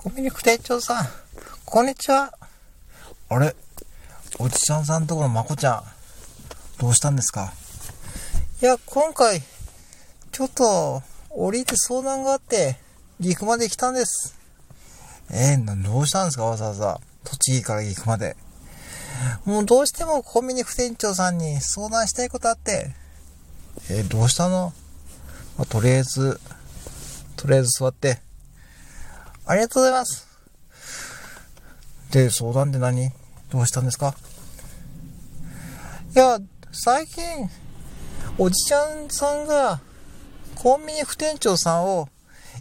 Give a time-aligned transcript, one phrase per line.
[0.00, 1.06] コンビニ副店長さん、
[1.64, 2.32] こんにちは。
[3.30, 3.52] あれ？
[4.38, 5.82] おじちゃんさんとこのまこちゃん、
[6.78, 7.52] どうしたんですか？
[8.62, 9.42] いや、今回、
[10.30, 12.76] ちょっと、降りて相談があって、
[13.20, 14.38] 岐阜まで来たんです。
[15.32, 16.44] えー、どうしたんですか？
[16.44, 17.00] わざわざ。
[17.24, 18.36] 栃木から岐阜まで。
[19.44, 22.94] もうどうしてもコンビニ副店長さんに相談したいことあって。
[23.90, 24.72] えー、どうしたの、
[25.56, 26.38] まあ、とりあえず、
[27.34, 28.20] とりあえず座って。
[29.48, 30.28] ありがとうございます。
[32.10, 33.12] で、相談って何？
[33.50, 34.14] どうしたんですか？
[36.14, 36.38] いや、
[36.70, 37.24] 最近、
[38.36, 39.80] おじちゃんさんが、
[40.54, 42.10] コンビニ副店長さんを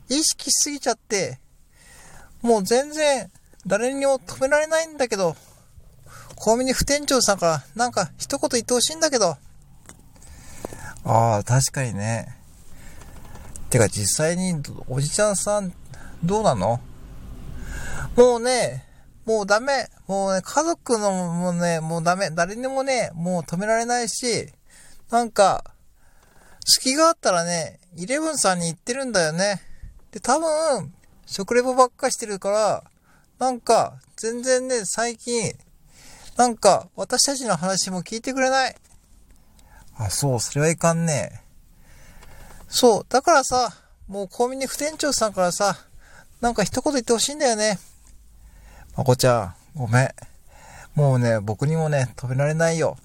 [0.07, 1.39] 意識しすぎちゃって、
[2.41, 3.29] もう全然
[3.65, 5.35] 誰にも止められないんだけど、
[6.37, 9.35] コンビニ副店長さんからなんか一言言ってほしいんだけど。
[11.03, 12.33] ああ、確かにね。
[13.69, 15.73] てか実際におじちゃんさん
[16.23, 16.79] どうなの？
[18.15, 18.85] もうね、
[19.25, 19.89] もうダメ。
[20.07, 22.29] もうね、家族のもね、もうダメ。
[22.31, 24.51] 誰にもね、もう止められないし、
[25.09, 25.63] なんか、
[26.65, 29.61] 隙があったらね、イレブンさんに言ってるんだよね。
[30.11, 30.93] で、多分、
[31.25, 32.83] 食レポばっかしてるから、
[33.39, 35.53] なんか、全然ね、最近、
[36.37, 38.75] なんか、私たちの話も聞いてくれない。
[39.97, 41.41] あ、そう、それはいかんね。
[42.67, 43.73] そう、だからさ、
[44.07, 45.77] もうコンビニ副店長さんからさ、
[46.41, 47.79] なんか一言言ってほしいんだよね。
[48.95, 50.09] まこちゃん、ごめん。
[50.95, 52.97] もうね、僕にもね、止められないよ。